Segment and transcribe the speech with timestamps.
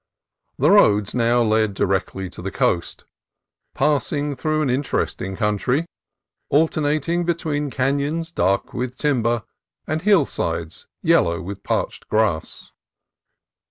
[0.57, 3.03] The road now led directly to the coast,
[3.75, 5.85] passing through an interesting country,
[6.49, 9.43] alternating between canons dark with timber
[9.85, 12.71] and hillsides yellow with parched grass.